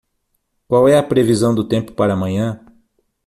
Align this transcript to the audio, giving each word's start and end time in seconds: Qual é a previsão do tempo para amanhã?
Qual 0.67 0.89
é 0.89 0.97
a 0.97 1.03
previsão 1.03 1.53
do 1.53 1.63
tempo 1.63 1.91
para 1.91 2.13
amanhã? 2.13 2.59